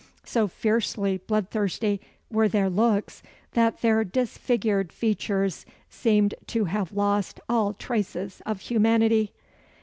So 0.25 0.47
fiercely 0.47 1.17
bloodthirsty 1.27 2.01
were 2.31 2.47
their 2.49 2.71
looks 2.71 3.21
that 3.51 3.81
their 3.81 4.03
disfigured 4.03 4.91
features 4.91 5.63
seemed 5.91 6.33
to 6.47 6.65
have 6.65 6.91
lost 6.91 7.39
all 7.47 7.73
traces 7.75 8.41
of 8.43 8.61
humanity. 8.61 9.31